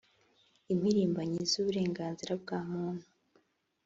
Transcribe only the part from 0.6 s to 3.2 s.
impirimbanyi z’uburenganzira bwa muntu